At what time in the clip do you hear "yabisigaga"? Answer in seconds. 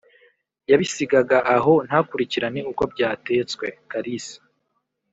0.71-1.37